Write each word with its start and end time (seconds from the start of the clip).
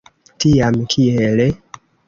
Tiam 0.45 0.79
kiele? 0.95 1.49